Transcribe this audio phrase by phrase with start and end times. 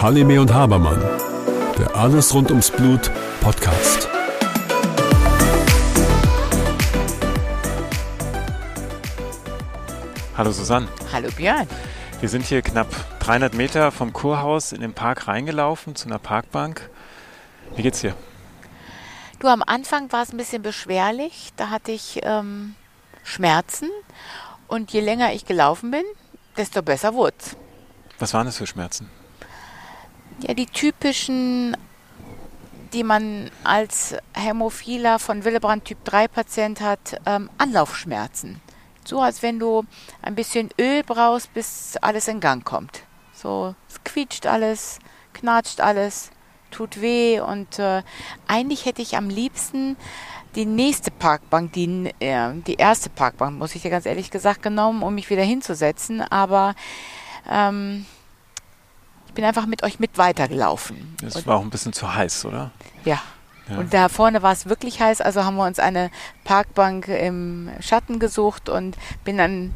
[0.00, 1.00] Halime und Habermann,
[1.76, 3.10] der Alles rund ums Blut
[3.40, 4.08] Podcast.
[10.36, 10.86] Hallo Susanne.
[11.12, 11.66] Hallo Björn.
[12.20, 12.86] Wir sind hier knapp
[13.18, 16.88] 300 Meter vom Kurhaus in den Park reingelaufen zu einer Parkbank.
[17.74, 18.14] Wie geht's dir?
[19.40, 21.50] Du, am Anfang war es ein bisschen beschwerlich.
[21.56, 22.76] Da hatte ich ähm,
[23.24, 23.90] Schmerzen.
[24.68, 26.04] Und je länger ich gelaufen bin,
[26.56, 27.56] desto besser wurde es.
[28.18, 29.10] Was waren das für Schmerzen?
[30.40, 31.76] Ja, die typischen,
[32.92, 38.60] die man als Hämophiler von Willebrand Typ 3 Patient hat, ähm, Anlaufschmerzen.
[39.04, 39.84] So als wenn du
[40.22, 43.02] ein bisschen Öl brauchst, bis alles in Gang kommt.
[43.32, 44.98] So, es quietscht alles,
[45.32, 46.30] knatscht alles,
[46.70, 48.02] tut weh und äh,
[48.48, 49.96] eigentlich hätte ich am liebsten
[50.56, 55.02] die nächste Parkbank, die, äh, die erste Parkbank, muss ich dir ganz ehrlich gesagt, genommen,
[55.02, 56.22] um mich wieder hinzusetzen.
[56.22, 56.74] Aber
[57.48, 58.06] ähm,
[59.28, 61.16] ich bin einfach mit euch mit weitergelaufen.
[61.24, 62.70] Es war auch ein bisschen zu heiß, oder?
[63.04, 63.20] Ja.
[63.68, 63.78] ja.
[63.78, 66.10] Und da vorne war es wirklich heiß, also haben wir uns eine
[66.44, 69.74] Parkbank im Schatten gesucht und bin dann,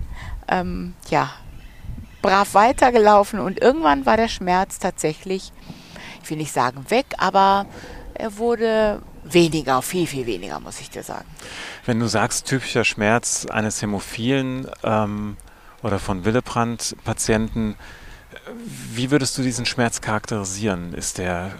[0.48, 1.31] ähm, ja,
[2.22, 5.53] brav weitergelaufen und irgendwann war der Schmerz tatsächlich,
[6.22, 7.65] ich will nicht sagen weg, aber
[8.12, 9.00] er wurde
[9.33, 11.27] weniger, viel, viel weniger, muss ich dir sagen.
[11.86, 15.37] Wenn du sagst, typischer Schmerz eines Hämophilen ähm,
[15.83, 17.77] oder von Willebrand-Patienten,
[18.92, 20.95] wie würdest du diesen Schmerz charakterisieren?
[20.95, 21.53] Ist der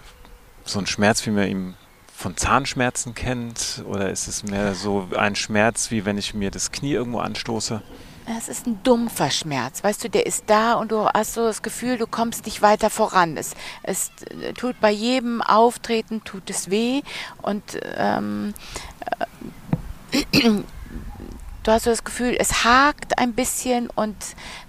[0.63, 1.73] so ein Schmerz, wie man ihn
[2.15, 3.83] von Zahnschmerzen kennt?
[3.85, 7.81] Oder ist es mehr so ein Schmerz, wie wenn ich mir das Knie irgendwo anstoße?
[8.37, 11.61] Es ist ein dumpfer Schmerz, weißt du, der ist da und du hast so das
[11.61, 13.35] Gefühl, du kommst nicht weiter voran.
[13.35, 14.11] Es, es
[14.57, 17.01] tut bei jedem Auftreten, tut es weh
[17.41, 17.63] und
[17.95, 18.53] ähm,
[20.11, 20.49] äh,
[21.63, 24.15] du hast so das Gefühl, es hakt ein bisschen und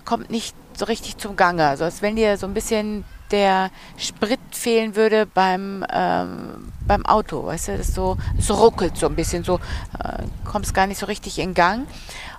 [0.04, 1.66] kommt nicht so richtig zum Gange.
[1.66, 7.46] Also als wenn dir so ein bisschen der Sprit fehlen würde beim, ähm, beim Auto,
[7.46, 9.56] weißt du, das so, es ruckelt so ein bisschen, so
[10.02, 11.86] äh, kommst gar nicht so richtig in Gang.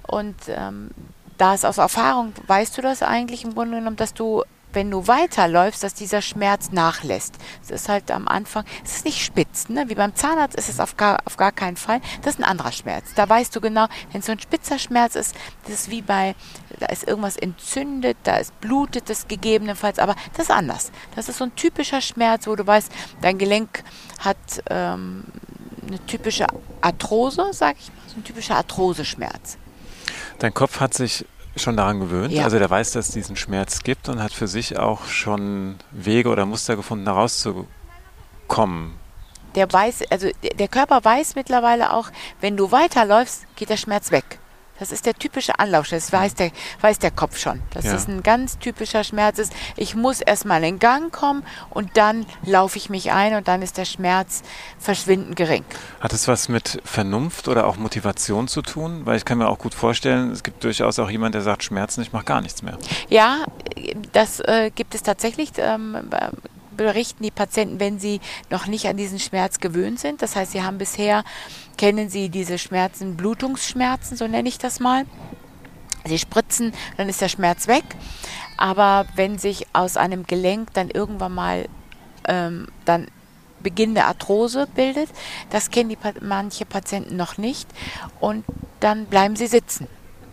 [0.08, 0.92] Und ähm,
[1.38, 5.08] da ist aus Erfahrung, weißt du das eigentlich im Grunde genommen, dass du, wenn du
[5.08, 7.36] weiterläufst, dass dieser Schmerz nachlässt.
[7.64, 9.86] Es ist halt am Anfang, es ist nicht spitz, ne?
[9.88, 12.02] wie beim Zahnarzt ist es auf gar, auf gar keinen Fall.
[12.22, 13.14] Das ist ein anderer Schmerz.
[13.16, 16.36] Da weißt du genau, wenn es so ein spitzer Schmerz ist, das ist wie bei,
[16.80, 20.92] da ist irgendwas entzündet, da ist blutet es gegebenenfalls, aber das ist anders.
[21.16, 22.92] Das ist so ein typischer Schmerz, wo du weißt,
[23.22, 23.84] dein Gelenk
[24.20, 24.38] hat
[24.70, 25.26] ähm,
[25.88, 26.48] eine typische
[26.82, 29.58] Arthrose, sag ich mal, so ein typischer Arthroseschmerz.
[30.40, 32.32] Dein Kopf hat sich schon daran gewöhnt.
[32.32, 32.46] Ja.
[32.46, 36.30] Also der weiß, dass es diesen Schmerz gibt und hat für sich auch schon Wege
[36.30, 38.94] oder Muster gefunden, da rauszukommen.
[39.56, 42.10] Der weiß, also der Körper weiß mittlerweile auch,
[42.42, 44.40] wenn du weiterläufst, geht der Schmerz weg.
[44.84, 46.52] Das ist der typische Anlaufschmerz, das weiß der,
[46.82, 47.62] weiß der Kopf schon.
[47.72, 47.96] Das ja.
[47.96, 49.40] ist ein ganz typischer Schmerz.
[49.40, 53.62] Ist, ich muss erstmal in Gang kommen und dann laufe ich mich ein und dann
[53.62, 54.42] ist der Schmerz
[54.80, 55.64] verschwindend gering.
[56.02, 59.06] Hat es was mit Vernunft oder auch Motivation zu tun?
[59.06, 62.02] Weil ich kann mir auch gut vorstellen, es gibt durchaus auch jemand, der sagt, Schmerzen,
[62.02, 62.78] ich mache gar nichts mehr.
[63.08, 63.46] Ja,
[64.12, 65.54] das äh, gibt es tatsächlich.
[65.60, 66.10] Ähm,
[66.74, 68.20] berichten die Patienten, wenn sie
[68.50, 70.22] noch nicht an diesen Schmerz gewöhnt sind.
[70.22, 71.24] Das heißt, sie haben bisher,
[71.78, 75.06] kennen sie diese Schmerzen, Blutungsschmerzen, so nenne ich das mal.
[76.06, 77.86] Sie spritzen, dann ist der Schmerz weg.
[78.58, 81.66] Aber wenn sich aus einem Gelenk dann irgendwann mal
[82.28, 83.08] ähm, dann
[83.62, 85.10] Beginn der Arthrose bildet,
[85.50, 87.68] das kennen die, manche Patienten noch nicht.
[88.20, 88.44] Und
[88.82, 89.88] dann bleiben sie sitzen.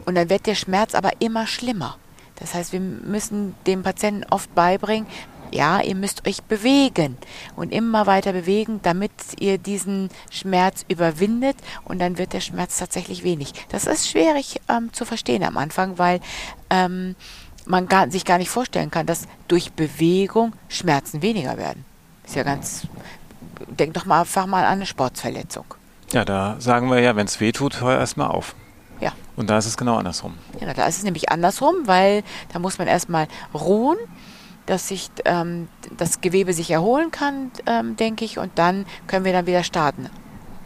[0.04, 1.96] Und dann wird der Schmerz aber immer schlimmer.
[2.36, 5.06] Das heißt, wir müssen dem Patienten oft beibringen,
[5.54, 7.16] ja, ihr müsst euch bewegen
[7.56, 13.24] und immer weiter bewegen, damit ihr diesen Schmerz überwindet und dann wird der Schmerz tatsächlich
[13.24, 13.52] wenig.
[13.68, 16.20] Das ist schwierig ähm, zu verstehen am Anfang, weil
[16.70, 17.16] ähm,
[17.66, 21.84] man gar, sich gar nicht vorstellen kann, dass durch Bewegung Schmerzen weniger werden.
[22.24, 22.86] Ist ja ganz,
[23.66, 25.64] denk doch mal einfach mal an eine Sportverletzung.
[26.12, 28.54] Ja, da sagen wir ja, wenn es weh tut, hör erstmal auf.
[29.00, 29.12] Ja.
[29.36, 30.36] Und da ist es genau andersrum.
[30.60, 32.22] Ja, da ist es nämlich andersrum, weil
[32.52, 33.96] da muss man erstmal ruhen
[34.70, 39.32] dass sich ähm, das Gewebe sich erholen kann, ähm, denke ich, und dann können wir
[39.32, 40.08] dann wieder starten.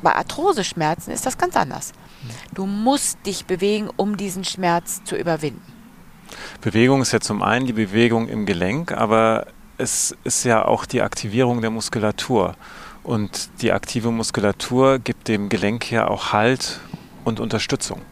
[0.03, 1.93] Bei Arthroseschmerzen ist das ganz anders.
[2.53, 5.62] Du musst dich bewegen, um diesen Schmerz zu überwinden.
[6.61, 9.47] Bewegung ist ja zum einen die Bewegung im Gelenk, aber
[9.79, 12.55] es ist ja auch die Aktivierung der Muskulatur.
[13.03, 16.81] Und die aktive Muskulatur gibt dem Gelenk ja auch Halt
[17.25, 18.03] und Unterstützung.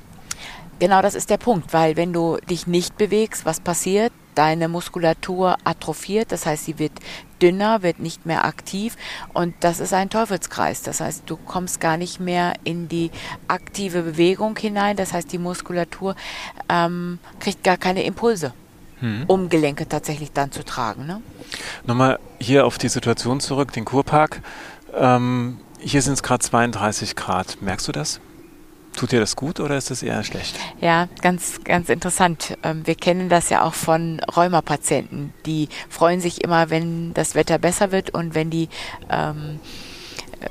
[0.79, 4.13] Genau das ist der Punkt, weil wenn du dich nicht bewegst, was passiert?
[4.35, 6.93] Deine Muskulatur atrophiert, das heißt, sie wird
[7.41, 8.97] dünner, wird nicht mehr aktiv
[9.33, 10.83] und das ist ein Teufelskreis.
[10.83, 13.11] Das heißt, du kommst gar nicht mehr in die
[13.49, 16.15] aktive Bewegung hinein, das heißt, die Muskulatur
[16.69, 18.55] ähm, kriegt gar keine Impulse,
[19.01, 19.25] hm.
[19.27, 21.07] um Gelenke tatsächlich dann zu tragen.
[21.07, 21.21] Ne?
[21.85, 24.41] Nochmal hier auf die Situation zurück, den Kurpark.
[24.95, 27.59] Ähm, hier sind es gerade 32 Grad.
[27.61, 28.21] Merkst du das?
[28.97, 30.57] Tut dir das gut oder ist das eher schlecht?
[30.81, 32.57] Ja, ganz, ganz interessant.
[32.63, 35.33] Ähm, wir kennen das ja auch von Rheumapatienten.
[35.47, 38.69] Die freuen sich immer, wenn das Wetter besser wird und wenn die,
[39.11, 39.61] ähm,
[40.41, 40.47] äh,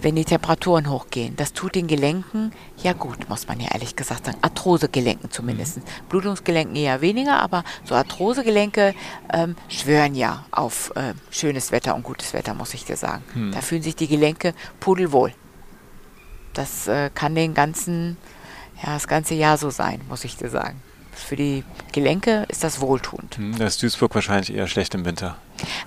[0.00, 1.34] wenn die Temperaturen hochgehen.
[1.36, 2.52] Das tut den Gelenken
[2.82, 4.38] ja gut, muss man ja ehrlich gesagt sagen.
[4.42, 5.78] Arthrosegelenken zumindest.
[5.78, 5.82] Mhm.
[6.10, 8.94] Blutungsgelenken eher weniger, aber so Arthrosegelenke
[9.32, 13.24] ähm, schwören ja auf äh, schönes Wetter und gutes Wetter, muss ich dir sagen.
[13.34, 13.52] Mhm.
[13.52, 15.32] Da fühlen sich die Gelenke pudelwohl.
[16.54, 18.16] Das äh, kann den ganzen,
[18.82, 20.82] ja, das ganze Jahr so sein, muss ich dir sagen.
[21.12, 23.36] Für die Gelenke ist das wohltuend.
[23.36, 25.36] Hm, da ist Duisburg wahrscheinlich eher schlecht im Winter.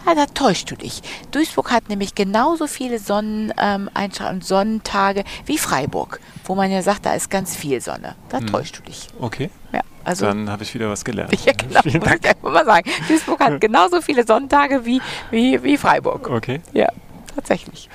[0.06, 1.02] Ja, da täuscht du dich.
[1.32, 3.90] Duisburg hat nämlich genauso viele Sonnen, ähm,
[4.30, 8.16] und Sonnentage wie Freiburg, wo man ja sagt, da ist ganz viel Sonne.
[8.30, 8.48] Da hm.
[8.48, 9.08] täuscht du dich.
[9.20, 9.50] Okay.
[9.72, 11.34] Ja, also, Dann habe ich wieder was gelernt.
[11.46, 11.82] Ja, genau.
[11.82, 12.22] Vielen Dank.
[12.26, 12.90] Ich mal sagen.
[13.08, 16.30] Duisburg hat genauso viele Sonnentage wie, wie, wie Freiburg.
[16.30, 16.62] Okay.
[16.74, 16.88] Ja,
[17.36, 17.90] tatsächlich.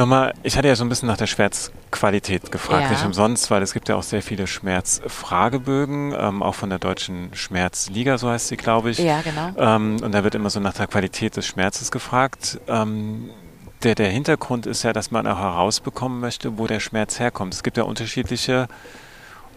[0.00, 2.88] Nochmal, ich hatte ja so ein bisschen nach der Schmerzqualität gefragt, ja.
[2.88, 7.28] nicht umsonst, weil es gibt ja auch sehr viele Schmerzfragebögen, ähm, auch von der Deutschen
[7.34, 8.98] Schmerzliga, so heißt sie, glaube ich.
[8.98, 9.52] Ja, genau.
[9.58, 12.58] Ähm, und da wird immer so nach der Qualität des Schmerzes gefragt.
[12.66, 13.28] Ähm,
[13.82, 17.52] der, der Hintergrund ist ja, dass man auch herausbekommen möchte, wo der Schmerz herkommt.
[17.52, 18.68] Es gibt ja unterschiedliche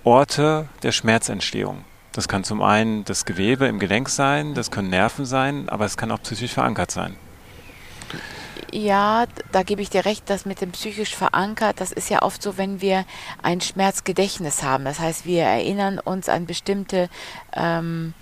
[0.04, 1.86] Orte der Schmerzentstehung.
[2.12, 5.96] Das kann zum einen das Gewebe im Gelenk sein, das können Nerven sein, aber es
[5.96, 7.16] kann auch psychisch verankert sein.
[8.76, 12.42] Ja, da gebe ich dir recht, das mit dem psychisch verankert, das ist ja oft
[12.42, 13.06] so, wenn wir
[13.44, 14.86] ein Schmerzgedächtnis haben.
[14.86, 17.08] Das heißt, wir erinnern uns an bestimmte
[17.56, 18.16] ähm,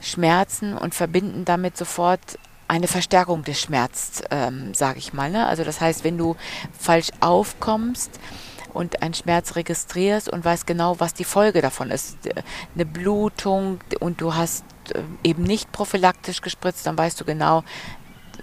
[0.00, 2.36] Schmerzen und verbinden damit sofort
[2.66, 5.30] eine Verstärkung des Schmerzes, ähm, sage ich mal.
[5.30, 5.46] Ne?
[5.46, 6.34] Also das heißt, wenn du
[6.76, 8.18] falsch aufkommst,
[8.72, 12.18] und einen Schmerz registrierst und weißt genau, was die Folge davon ist.
[12.74, 17.64] Eine Blutung und du hast äh, eben nicht prophylaktisch gespritzt, dann weißt du genau,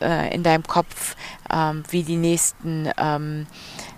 [0.03, 1.15] äh, in deinem Kopf,
[1.51, 3.47] ähm, wie die nächsten ähm,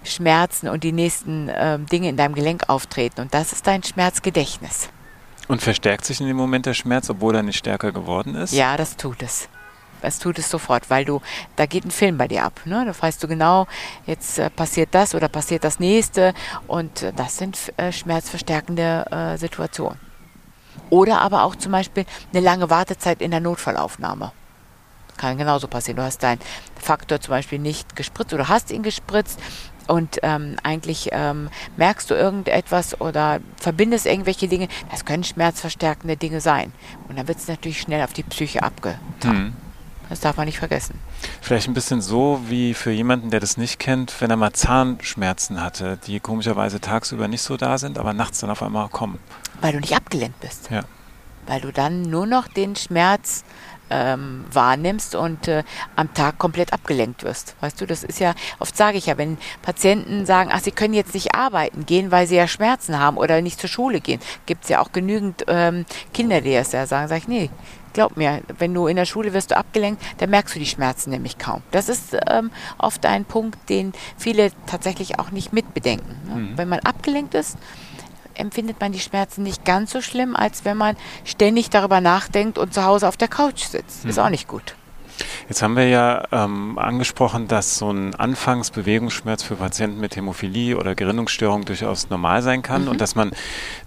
[0.04, 3.22] Schmerzen und die nächsten ähm, Dinge in deinem Gelenk auftreten.
[3.22, 4.90] Und das ist dein Schmerzgedächtnis.
[5.48, 8.54] Und verstärkt sich in dem Moment der Schmerz, obwohl er nicht stärker geworden ist?
[8.54, 9.48] Ja, das tut es.
[10.02, 11.22] Es tut es sofort, weil du,
[11.56, 12.62] da geht ein Film bei dir ab.
[12.66, 12.86] Ne?
[12.86, 13.68] Da weißt du genau,
[14.06, 16.34] jetzt äh, passiert das oder passiert das nächste.
[16.68, 20.00] Und äh, das sind äh, schmerzverstärkende äh, Situationen.
[20.90, 24.32] Oder aber auch zum Beispiel eine lange Wartezeit in der Notfallaufnahme.
[25.18, 25.98] Kann genauso passieren.
[25.98, 26.40] Du hast deinen
[26.80, 29.40] Faktor zum Beispiel nicht gespritzt oder hast ihn gespritzt
[29.88, 34.68] und ähm, eigentlich ähm, merkst du irgendetwas oder verbindest irgendwelche Dinge.
[34.92, 36.74] Das können schmerzverstärkende Dinge sein.
[37.08, 38.98] Und dann wird es natürlich schnell auf die Psyche abgetan.
[39.24, 39.54] Mhm.
[40.10, 41.00] Das darf man nicht vergessen.
[41.42, 45.62] Vielleicht ein bisschen so wie für jemanden, der das nicht kennt, wenn er mal Zahnschmerzen
[45.62, 49.18] hatte, die komischerweise tagsüber nicht so da sind, aber nachts dann auf einmal kommen.
[49.62, 50.70] Weil du nicht abgelenkt bist.
[50.70, 50.84] Ja.
[51.48, 53.44] Weil du dann nur noch den Schmerz
[53.90, 55.64] ähm, wahrnimmst und äh,
[55.96, 57.56] am Tag komplett abgelenkt wirst.
[57.62, 60.94] Weißt du, das ist ja, oft sage ich ja, wenn Patienten sagen, ach, sie können
[60.94, 64.64] jetzt nicht arbeiten gehen, weil sie ja Schmerzen haben oder nicht zur Schule gehen, gibt
[64.64, 67.50] es ja auch genügend ähm, Kinder, die das ja sagen, sage ich, nee,
[67.96, 71.10] glaub mir, wenn du in der Schule wirst du abgelenkt, dann merkst du die Schmerzen
[71.10, 71.64] nämlich kaum.
[71.72, 76.16] Das ist ähm, oft ein Punkt, den viele tatsächlich auch nicht mitbedenken.
[76.28, 76.36] Ne?
[76.36, 76.58] Mhm.
[76.58, 77.58] Wenn man abgelenkt ist,
[78.36, 82.74] empfindet man die Schmerzen nicht ganz so schlimm, als wenn man ständig darüber nachdenkt und
[82.74, 84.04] zu Hause auf der Couch sitzt.
[84.04, 84.10] Hm.
[84.10, 84.76] Ist auch nicht gut.
[85.48, 90.96] Jetzt haben wir ja ähm, angesprochen, dass so ein Anfangsbewegungsschmerz für Patienten mit Hämophilie oder
[90.96, 92.88] Gerinnungsstörung durchaus normal sein kann mhm.
[92.90, 93.32] und dass man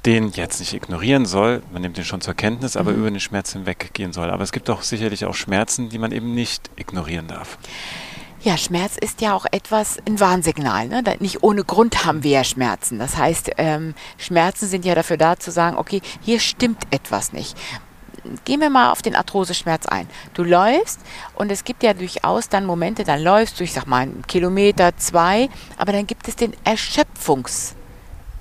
[0.07, 1.63] den jetzt nicht ignorieren soll.
[1.73, 2.99] Man nimmt den schon zur Kenntnis, aber mhm.
[2.99, 4.31] über den Schmerz hinweggehen soll.
[4.31, 7.59] Aber es gibt doch sicherlich auch Schmerzen, die man eben nicht ignorieren darf.
[8.41, 10.87] Ja, Schmerz ist ja auch etwas, ein Warnsignal.
[10.87, 11.03] Ne?
[11.19, 12.99] Nicht ohne Grund haben wir ja Schmerzen.
[13.01, 17.57] Das heißt, ähm, Schmerzen sind ja dafür da zu sagen, okay, hier stimmt etwas nicht.
[18.45, 20.09] Gehen wir mal auf den Arthroseschmerz ein.
[20.35, 21.01] Du läufst
[21.35, 24.97] und es gibt ja durchaus dann Momente, dann läufst du, ich sag mal, einen Kilometer,
[24.97, 27.75] zwei, aber dann gibt es den Erschöpfungs-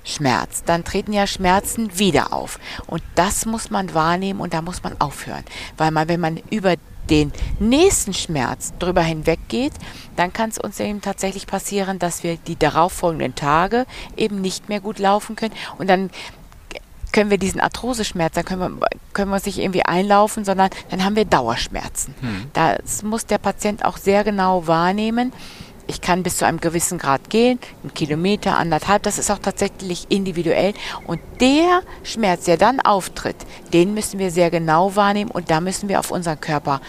[0.04, 2.58] Schmerz, dann treten ja Schmerzen wieder auf.
[2.86, 5.44] Und das muss man wahrnehmen und da muss man aufhören.
[5.76, 6.76] Weil man, wenn man über
[7.10, 9.72] den nächsten Schmerz drüber hinweggeht,
[10.16, 13.86] dann kann es uns eben tatsächlich passieren, dass wir die darauffolgenden Tage
[14.16, 16.10] eben nicht mehr gut laufen können und dann
[17.12, 21.04] können wir diesen Arthroseschmerz, da können wir, können wir uns nicht irgendwie einlaufen, sondern dann
[21.04, 22.14] haben wir Dauerschmerzen.
[22.20, 22.50] Hm.
[22.52, 25.32] Das muss der Patient auch sehr genau wahrnehmen,
[25.90, 30.06] Ich kann bis zu einem gewissen Grad gehen, einen Kilometer, anderthalb, das ist auch tatsächlich
[30.10, 30.74] individuell.
[31.06, 33.36] Und der Schmerz, der dann auftritt,
[33.72, 36.82] den müssen wir sehr genau wahrnehmen und da müssen wir auf unseren Körper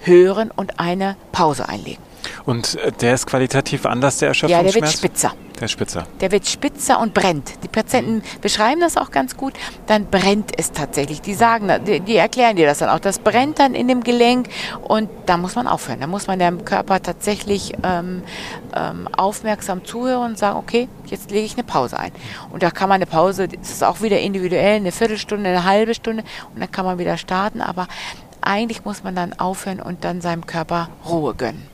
[0.00, 2.05] hören und eine Pause einlegen.
[2.46, 4.74] Und äh, der ist qualitativ anders, der Erschöpfungsschmerz?
[4.74, 5.32] Ja, der wird spitzer.
[5.56, 6.06] Der ist spitzer.
[6.20, 7.52] Der wird spitzer und brennt.
[7.64, 9.54] Die Patienten beschreiben das auch ganz gut.
[9.86, 11.20] Dann brennt es tatsächlich.
[11.20, 13.00] Die sagen, die, die erklären dir das dann auch.
[13.00, 14.48] Das brennt dann in dem Gelenk
[14.82, 16.00] und da muss man aufhören.
[16.00, 18.22] Da muss man dem Körper tatsächlich ähm,
[18.76, 22.12] ähm, aufmerksam zuhören und sagen, okay, jetzt lege ich eine Pause ein.
[22.52, 25.94] Und da kann man eine Pause, das ist auch wieder individuell, eine Viertelstunde, eine halbe
[25.94, 26.22] Stunde
[26.54, 27.60] und dann kann man wieder starten.
[27.60, 27.88] Aber
[28.40, 31.66] eigentlich muss man dann aufhören und dann seinem Körper Ruhe gönnen.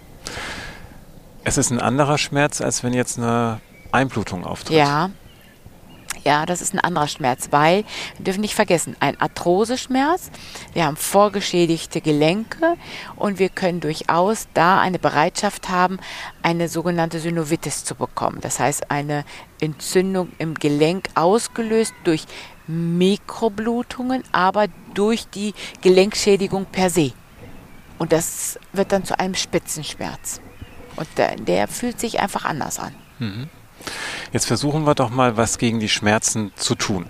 [1.45, 4.77] Es ist ein anderer Schmerz, als wenn jetzt eine Einblutung auftritt.
[4.77, 5.11] Ja.
[6.25, 7.85] Ja, das ist ein anderer Schmerz, weil
[8.17, 10.31] wir dürfen nicht vergessen, ein Arthroseschmerz,
[10.73, 12.77] wir haben vorgeschädigte Gelenke
[13.17, 15.99] und wir können durchaus da eine Bereitschaft haben,
[16.41, 18.39] eine sogenannte Synovitis zu bekommen.
[18.41, 19.25] Das heißt, eine
[19.61, 22.27] Entzündung im Gelenk ausgelöst durch
[22.69, 27.13] Mikroblutungen, aber durch die Gelenkschädigung per se.
[27.99, 30.41] Und das wird dann zu einem Spitzenschmerz.
[30.97, 32.95] Und der, der fühlt sich einfach anders an.
[33.19, 33.49] Mhm.
[34.33, 37.07] Jetzt versuchen wir doch mal, was gegen die Schmerzen zu tun.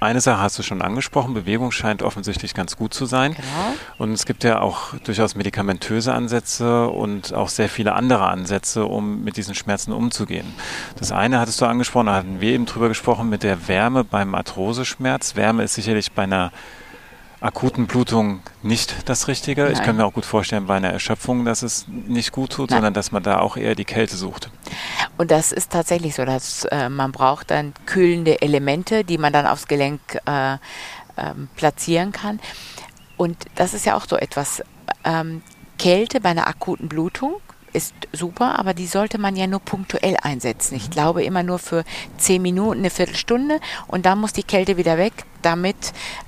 [0.00, 3.32] Eine Sache hast du schon angesprochen, Bewegung scheint offensichtlich ganz gut zu sein.
[3.34, 3.74] Genau.
[3.96, 9.24] Und es gibt ja auch durchaus medikamentöse Ansätze und auch sehr viele andere Ansätze, um
[9.24, 10.52] mit diesen Schmerzen umzugehen.
[10.98, 14.34] Das eine hattest du angesprochen, da hatten wir eben drüber gesprochen, mit der Wärme beim
[14.34, 15.36] Arthroseschmerz.
[15.36, 16.52] Wärme ist sicherlich bei einer
[17.44, 19.64] akuten Blutung nicht das Richtige.
[19.64, 19.72] Nein.
[19.72, 22.78] Ich kann mir auch gut vorstellen, bei einer Erschöpfung, dass es nicht gut tut, Nein.
[22.78, 24.50] sondern dass man da auch eher die Kälte sucht.
[25.18, 29.46] Und das ist tatsächlich so, dass äh, man braucht dann kühlende Elemente, die man dann
[29.46, 30.58] aufs Gelenk äh, äh,
[31.54, 32.40] platzieren kann.
[33.16, 34.62] Und das ist ja auch so etwas.
[35.04, 35.42] Ähm,
[35.78, 37.40] Kälte bei einer akuten Blutung
[37.74, 40.76] ist super, aber die sollte man ja nur punktuell einsetzen.
[40.76, 40.92] Ich mhm.
[40.92, 41.84] glaube immer nur für
[42.16, 45.76] zehn Minuten, eine Viertelstunde und dann muss die Kälte wieder weg, damit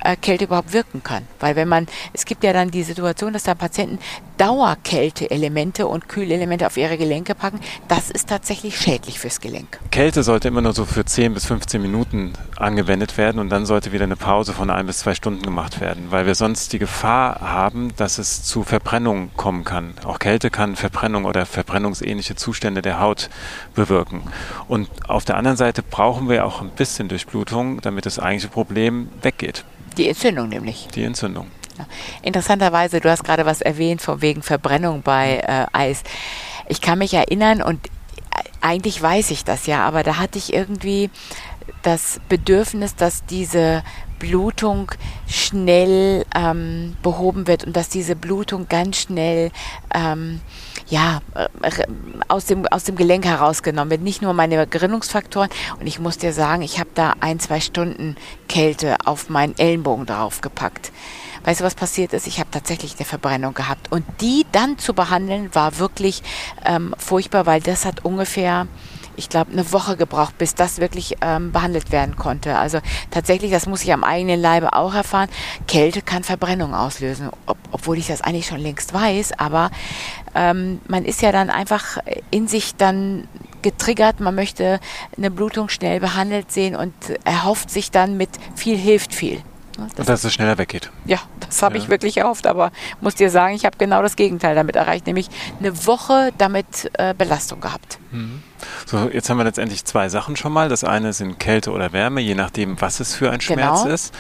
[0.02, 1.26] äh, Kälte überhaupt wirken kann.
[1.40, 3.99] Weil wenn man, es gibt ja dann die Situation, dass da Patienten
[4.38, 9.78] Dauerkälteelemente und Kühlelemente auf ihre Gelenke packen, das ist tatsächlich schädlich fürs Gelenk.
[9.90, 13.93] Kälte sollte immer nur so für 10 bis 15 Minuten angewendet werden und dann sollte
[13.93, 17.40] wieder eine Pause von ein bis zwei Stunden gemacht werden, weil wir sonst die Gefahr
[17.40, 19.95] haben, dass es zu Verbrennung kommen kann.
[20.05, 23.31] Auch Kälte kann Verbrennung oder verbrennungsähnliche Zustände der Haut
[23.75, 24.23] bewirken.
[24.69, 29.09] Und auf der anderen Seite brauchen wir auch ein bisschen Durchblutung, damit das eigentliche Problem
[29.23, 29.64] weggeht.
[29.97, 30.88] Die Entzündung nämlich.
[30.95, 31.47] Die Entzündung.
[32.23, 36.02] Interessanterweise, du hast gerade was erwähnt von wegen Verbrennung bei äh, Eis.
[36.68, 37.80] Ich kann mich erinnern und
[38.61, 41.11] eigentlich weiß ich das ja, aber da hatte ich irgendwie
[41.87, 43.83] das Bedürfnis, dass diese
[44.19, 44.90] Blutung
[45.28, 49.50] schnell ähm, behoben wird und dass diese Blutung ganz schnell
[49.95, 50.40] ähm,
[50.88, 51.87] ja, äh,
[52.28, 54.02] aus dem, aus dem Gelenk herausgenommen wird.
[54.02, 55.50] Nicht nur meine Gerinnungsfaktoren.
[55.78, 58.16] Und ich muss dir sagen, ich habe da ein, zwei Stunden
[58.49, 60.93] Kälte auf meinen Ellenbogen draufgepackt.
[61.45, 62.26] Weißt du, was passiert ist?
[62.26, 63.93] Ich habe tatsächlich eine Verbrennung gehabt.
[63.93, 66.23] Und die dann zu behandeln, war wirklich
[66.64, 68.66] ähm, furchtbar, weil das hat ungefähr
[69.16, 72.58] ich glaube, eine Woche gebraucht, bis das wirklich ähm, behandelt werden konnte.
[72.58, 72.80] Also
[73.11, 75.28] tatsächlich, das muss ich am eigenen Leibe auch erfahren.
[75.66, 79.38] Kälte kann Verbrennung auslösen, ob, obwohl ich das eigentlich schon längst weiß.
[79.38, 79.70] Aber
[80.35, 81.99] ähm, man ist ja dann einfach
[82.30, 83.26] in sich dann
[83.62, 84.20] getriggert.
[84.20, 84.80] Man möchte
[85.16, 86.94] eine Blutung schnell behandelt sehen und
[87.25, 89.42] erhofft sich dann mit viel hilft viel.
[89.96, 90.90] Das dass es schneller weggeht.
[91.04, 91.82] Ja, das habe ja.
[91.82, 95.28] ich wirklich erhofft, aber muss dir sagen, ich habe genau das Gegenteil damit erreicht, nämlich
[95.58, 97.99] eine Woche damit äh, Belastung gehabt.
[98.11, 98.42] Mhm.
[98.86, 100.68] So, jetzt haben wir letztendlich zwei Sachen schon mal.
[100.68, 103.94] Das eine sind Kälte oder Wärme, je nachdem, was es für ein Schmerz genau.
[103.94, 104.14] ist.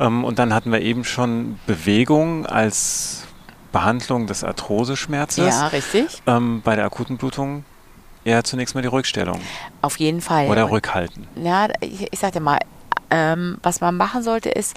[0.00, 3.24] Ähm, und dann hatten wir eben schon Bewegung als
[3.72, 5.48] Behandlung des Arthroseschmerzes.
[5.48, 6.22] Ja, richtig.
[6.26, 7.64] Ähm, bei der akuten Blutung
[8.24, 9.40] ja zunächst mal die Rückstellung.
[9.80, 10.48] Auf jeden Fall.
[10.48, 11.26] Oder Rückhalten.
[11.36, 12.58] Ja, ich, ich sagte mal,
[13.10, 14.76] ähm, was man machen sollte, ist,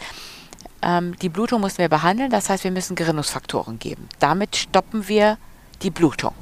[0.81, 2.29] ähm, die Blutung müssen wir behandeln.
[2.29, 4.07] Das heißt, wir müssen Gerinnungsfaktoren geben.
[4.19, 5.38] Damit stoppen wir
[5.81, 6.34] die Blutung.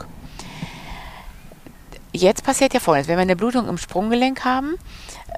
[2.15, 4.75] Jetzt passiert ja folgendes, wenn wir eine Blutung im Sprunggelenk haben,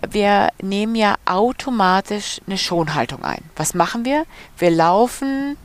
[0.10, 3.42] wir nehmen ja automatisch eine Schonhaltung ein.
[3.56, 4.26] Was machen wir?
[4.58, 5.56] Wir laufen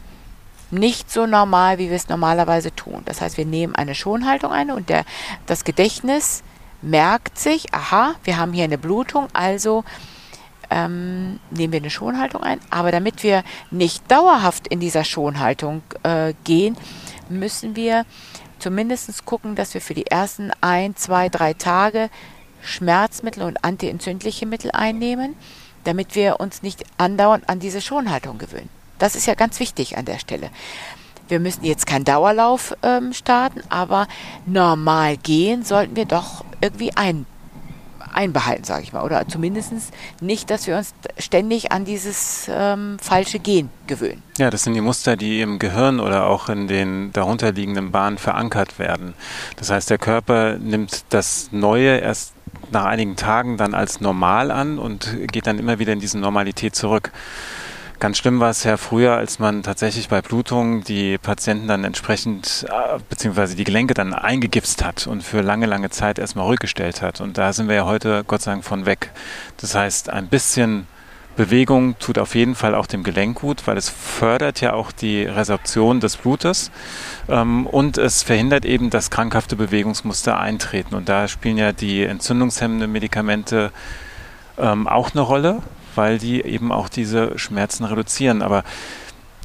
[0.71, 3.03] nicht so normal, wie wir es normalerweise tun.
[3.07, 5.05] Das heißt, wir nehmen eine Schonhaltung ein und der,
[5.47, 6.45] das Gedächtnis
[6.81, 9.83] merkt sich, aha, wir haben hier eine Blutung, also
[10.71, 12.61] ähm, nehmen wir eine Schonhaltung ein.
[12.71, 16.77] Aber damit wir nicht dauerhaft in dieser Schonhaltung äh, gehen,
[17.29, 18.05] müssen wir
[18.61, 22.11] zumindest gucken, dass wir für die ersten ein, zwei, drei Tage
[22.63, 25.35] Schmerzmittel und antientzündliche Mittel einnehmen,
[25.85, 28.69] damit wir uns nicht andauernd an diese Schonhaltung gewöhnen.
[28.99, 30.51] Das ist ja ganz wichtig an der Stelle.
[31.29, 34.09] wir müssen jetzt keinen Dauerlauf ähm, starten, aber
[34.47, 37.25] normal gehen sollten wir doch irgendwie ein,
[38.13, 39.03] einbehalten, sage ich mal.
[39.03, 39.73] Oder zumindest
[40.21, 44.23] nicht, dass wir uns ständig an dieses ähm, falsche Gehen gewöhnen.
[44.39, 48.79] Ja, das sind die Muster, die im Gehirn oder auch in den darunterliegenden Bahnen verankert
[48.79, 49.15] werden.
[49.57, 52.35] Das heißt, der Körper nimmt das Neue erst
[52.71, 56.75] nach einigen Tagen dann als normal an und geht dann immer wieder in diese Normalität
[56.75, 57.13] zurück.
[58.01, 62.65] Ganz schlimm war es ja früher, als man tatsächlich bei Blutungen die Patienten dann entsprechend,
[62.67, 67.03] äh, beziehungsweise die Gelenke dann eingegipst hat und für lange, lange Zeit erstmal ruhig gestellt
[67.03, 67.21] hat.
[67.21, 69.11] Und da sind wir ja heute Gott sei Dank von weg.
[69.59, 70.87] Das heißt, ein bisschen
[71.37, 75.25] Bewegung tut auf jeden Fall auch dem Gelenk gut, weil es fördert ja auch die
[75.25, 76.71] Resorption des Blutes
[77.29, 80.95] ähm, und es verhindert eben, dass krankhafte Bewegungsmuster eintreten.
[80.95, 83.73] Und da spielen ja die entzündungshemmenden Medikamente
[84.57, 85.63] ähm, auch eine Rolle,
[85.95, 88.43] weil die eben auch diese Schmerzen reduzieren.
[88.43, 88.65] Aber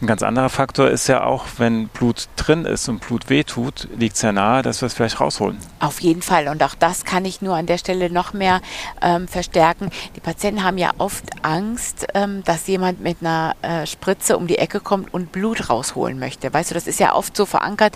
[0.02, 4.18] ein ganz anderer Faktor ist ja auch, wenn Blut drin ist und Blut wehtut, liegt
[4.18, 5.58] es ja nahe, dass wir es vielleicht rausholen.
[5.80, 6.50] Auf jeden Fall.
[6.50, 8.60] Und auch das kann ich nur an der Stelle noch mehr
[9.02, 9.90] ähm, verstärken.
[10.18, 14.58] Die Patienten haben ja oft Angst, ähm, dass jemand mit einer äh, Spritze um die
[14.58, 16.54] Ecke kommt und Blut rausholen möchte.
[16.54, 17.96] Weißt du, das ist ja oft so verankert.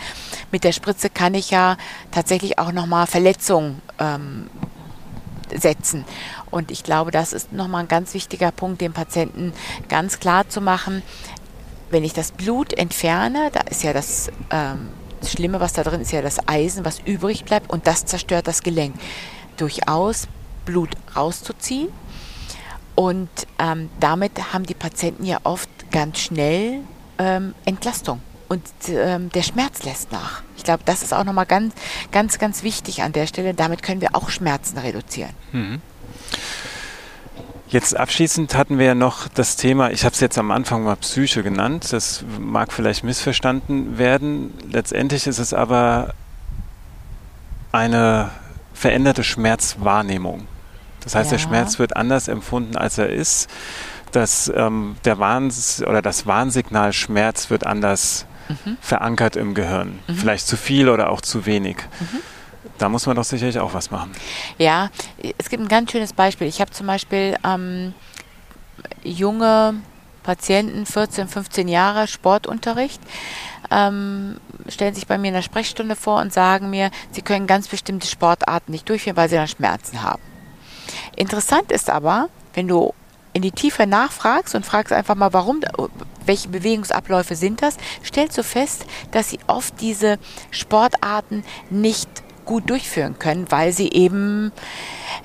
[0.54, 1.76] Mit der Spritze kann ich ja
[2.12, 4.50] tatsächlich auch nochmal Verletzungen ähm,
[5.56, 6.06] setzen.
[6.52, 9.54] Und ich glaube, das ist nochmal ein ganz wichtiger Punkt, dem Patienten
[9.88, 11.02] ganz klar zu machen.
[11.90, 14.90] Wenn ich das Blut entferne, da ist ja das, ähm,
[15.28, 18.64] Schlimme, was da drin ist, ja das Eisen, was übrig bleibt und das zerstört das
[18.64, 18.96] Gelenk.
[19.58, 20.28] Durchaus
[20.66, 21.90] Blut rauszuziehen.
[22.96, 23.30] Und
[23.60, 26.82] ähm, damit haben die Patienten ja oft ganz schnell
[27.18, 30.42] ähm, Entlastung und ähm, der Schmerz lässt nach.
[30.58, 31.74] Ich glaube, das ist auch nochmal ganz,
[32.12, 33.54] ganz, ganz wichtig an der Stelle.
[33.54, 35.32] Damit können wir auch Schmerzen reduzieren.
[35.52, 35.82] Mhm.
[37.70, 40.96] Jetzt abschließend hatten wir ja noch das Thema, ich habe es jetzt am Anfang mal
[40.96, 44.56] Psyche genannt, das mag vielleicht missverstanden werden.
[44.72, 46.16] Letztendlich ist es aber
[47.72, 48.32] eine
[48.74, 50.48] veränderte Schmerzwahrnehmung.
[51.02, 51.38] Das heißt, ja.
[51.38, 53.50] der Schmerz wird anders empfunden, als er ist.
[54.12, 58.78] Das, ähm, der Warns oder das Warnsignal Schmerz wird anders mhm.
[58.82, 60.00] verankert im Gehirn.
[60.08, 60.16] Mhm.
[60.16, 61.78] Vielleicht zu viel oder auch zu wenig.
[62.00, 62.20] Mhm.
[62.78, 64.12] Da muss man doch sicherlich auch was machen.
[64.58, 64.90] Ja,
[65.38, 66.48] es gibt ein ganz schönes Beispiel.
[66.48, 67.94] Ich habe zum Beispiel ähm,
[69.04, 69.76] junge
[70.24, 73.02] Patienten, 14, 15 Jahre, Sportunterricht,
[73.72, 77.68] ähm, stellen sich bei mir in der Sprechstunde vor und sagen mir, sie können ganz
[77.68, 80.22] bestimmte Sportarten nicht durchführen, weil sie dann Schmerzen haben.
[81.16, 82.94] Interessant ist aber, wenn du
[83.40, 85.62] in die Tiefe nachfragst und fragst einfach mal, warum,
[86.26, 90.20] welche Bewegungsabläufe sind das, stellst du fest, dass sie oft diese
[90.52, 92.10] Sportarten nicht
[92.44, 94.52] gut durchführen können, weil sie eben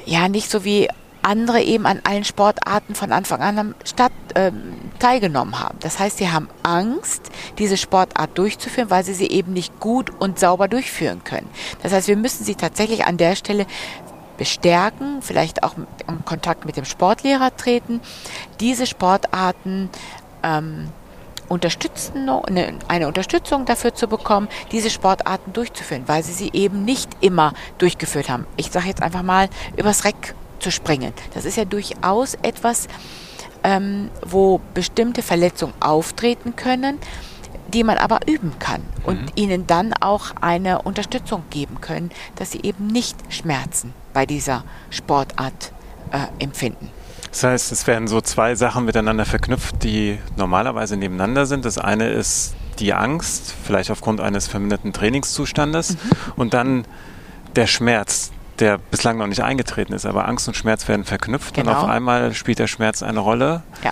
[0.06, 0.88] ja nicht so wie
[1.22, 4.52] andere eben an allen Sportarten von Anfang an am Stadt äh,
[5.00, 5.78] teilgenommen haben.
[5.80, 10.38] Das heißt, sie haben Angst, diese Sportart durchzuführen, weil sie sie eben nicht gut und
[10.38, 11.48] sauber durchführen können.
[11.82, 13.66] Das heißt, wir müssen sie tatsächlich an der Stelle
[14.36, 18.00] bestärken, vielleicht auch in Kontakt mit dem Sportlehrer treten,
[18.60, 19.90] diese Sportarten
[20.42, 20.88] ähm,
[21.48, 22.28] unterstützen,
[22.88, 28.28] eine Unterstützung dafür zu bekommen, diese Sportarten durchzuführen, weil sie sie eben nicht immer durchgeführt
[28.28, 28.46] haben.
[28.56, 31.12] Ich sage jetzt einfach mal, übers Reck zu springen.
[31.34, 32.88] Das ist ja durchaus etwas,
[33.62, 36.98] ähm, wo bestimmte Verletzungen auftreten können,
[37.68, 39.28] die man aber üben kann und mhm.
[39.34, 45.72] ihnen dann auch eine Unterstützung geben können, dass sie eben nicht Schmerzen bei dieser Sportart
[46.10, 46.90] äh, empfinden.
[47.30, 51.64] Das heißt, es werden so zwei Sachen miteinander verknüpft, die normalerweise nebeneinander sind.
[51.64, 55.98] Das eine ist die Angst, vielleicht aufgrund eines verminderten Trainingszustandes, mhm.
[56.36, 56.84] und dann
[57.56, 60.06] der Schmerz, der bislang noch nicht eingetreten ist.
[60.06, 61.72] Aber Angst und Schmerz werden verknüpft genau.
[61.72, 63.90] und auf einmal spielt der Schmerz eine Rolle ja.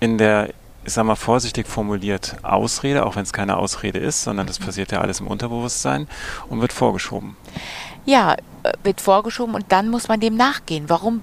[0.00, 0.50] in der
[0.86, 4.92] ich sage mal vorsichtig formuliert, Ausrede, auch wenn es keine Ausrede ist, sondern das passiert
[4.92, 6.06] ja alles im Unterbewusstsein
[6.48, 7.36] und wird vorgeschoben.
[8.04, 10.84] Ja, äh, wird vorgeschoben und dann muss man dem nachgehen.
[10.88, 11.22] Warum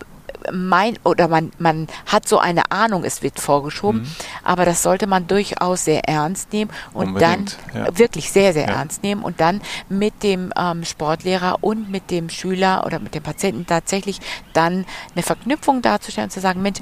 [0.52, 4.08] mein oder man, man hat so eine Ahnung, es wird vorgeschoben, mhm.
[4.44, 7.98] aber das sollte man durchaus sehr ernst nehmen und Unbedingt, dann ja.
[7.98, 8.74] wirklich sehr, sehr ja.
[8.74, 13.24] ernst nehmen und dann mit dem ähm, Sportlehrer und mit dem Schüler oder mit dem
[13.24, 14.20] Patienten tatsächlich
[14.52, 16.82] dann eine Verknüpfung darzustellen und zu sagen, Mensch,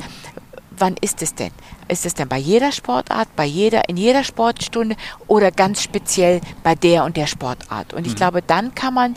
[0.81, 1.51] wann ist es denn?
[1.87, 4.95] Ist es denn bei jeder Sportart, bei jeder, in jeder Sportstunde
[5.27, 7.93] oder ganz speziell bei der und der Sportart?
[7.93, 8.17] Und ich mhm.
[8.17, 9.15] glaube, dann kann man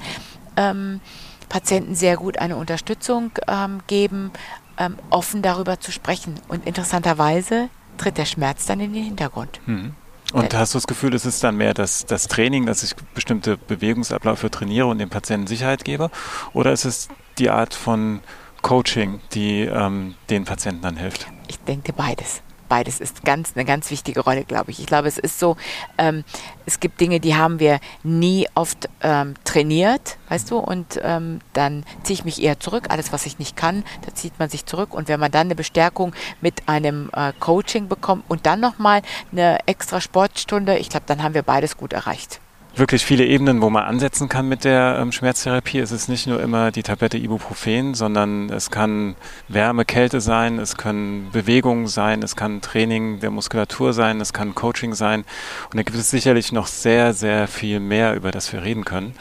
[0.57, 1.01] ähm,
[1.49, 4.31] Patienten sehr gut eine Unterstützung ähm, geben,
[4.79, 6.35] ähm, offen darüber zu sprechen.
[6.49, 9.61] Und interessanterweise tritt der Schmerz dann in den Hintergrund.
[9.67, 9.95] Mhm.
[10.33, 13.57] Und hast du das Gefühl, es ist dann mehr das, das Training, dass ich bestimmte
[13.57, 16.11] Bewegungsabläufe trainiere und dem Patienten Sicherheit gebe?
[16.53, 18.21] Oder ist es die Art von
[18.61, 21.29] Coaching, die ähm, den Patienten dann hilft?
[21.55, 22.43] Ich denke beides.
[22.69, 24.81] beides ist ganz eine ganz wichtige Rolle, glaube ich.
[24.81, 25.57] Ich glaube, es ist so,
[25.99, 26.25] ähm,
[26.67, 31.85] es gibt Dinge, die haben wir nie oft ähm, trainiert, weißt du, und ähm, dann
[32.03, 32.87] ziehe ich mich eher zurück.
[32.89, 34.95] Alles, was ich nicht kann, da zieht man sich zurück.
[34.95, 39.61] Und wenn man dann eine Bestärkung mit einem äh, Coaching bekommt und dann nochmal eine
[39.67, 42.41] extra Sportstunde, ich glaube, dann haben wir beides gut erreicht
[42.77, 45.79] wirklich viele Ebenen, wo man ansetzen kann mit der ähm, Schmerztherapie.
[45.79, 49.17] Es ist nicht nur immer die Tablette Ibuprofen, sondern es kann
[49.49, 54.55] Wärme, Kälte sein, es können Bewegungen sein, es kann Training der Muskulatur sein, es kann
[54.55, 55.25] Coaching sein.
[55.71, 59.15] Und da gibt es sicherlich noch sehr, sehr viel mehr, über das wir reden können.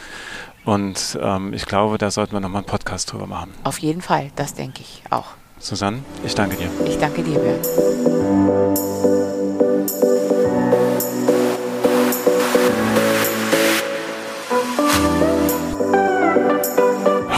[0.65, 3.53] Und ähm, ich glaube, da sollten wir nochmal einen Podcast drüber machen.
[3.63, 5.27] Auf jeden Fall, das denke ich auch.
[5.59, 6.69] Susanne, ich danke dir.
[6.85, 7.59] Ich danke dir, Björn.